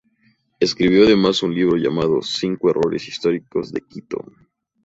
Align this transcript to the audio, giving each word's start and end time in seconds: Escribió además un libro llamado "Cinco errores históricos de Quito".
Escribió 0.59 1.03
además 1.05 1.43
un 1.43 1.53
libro 1.53 1.77
llamado 1.77 2.23
"Cinco 2.23 2.71
errores 2.71 3.07
históricos 3.07 3.71
de 3.71 3.81
Quito". 3.81 4.25